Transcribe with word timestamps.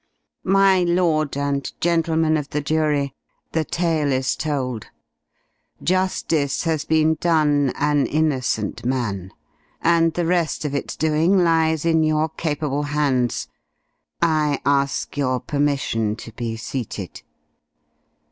"My 0.49 0.81
lord 0.81 1.37
and 1.37 1.71
gentlemen 1.79 2.35
of 2.35 2.49
the 2.49 2.59
jury, 2.59 3.13
the 3.51 3.63
tale 3.63 4.11
is 4.11 4.35
told. 4.35 4.87
Justice 5.83 6.63
has 6.63 6.85
been 6.85 7.17
done 7.21 7.71
an 7.75 8.07
innocent 8.07 8.83
man, 8.83 9.31
and 9.79 10.11
the 10.15 10.25
rest 10.25 10.65
of 10.65 10.73
its 10.73 10.95
doing 10.95 11.43
lies 11.43 11.85
in 11.85 12.01
your 12.01 12.29
capable 12.29 12.81
hands. 12.97 13.47
I 14.23 14.59
ask 14.65 15.15
your 15.17 15.39
permission 15.39 16.15
to 16.15 16.31
be 16.31 16.55
seated." 16.57 17.21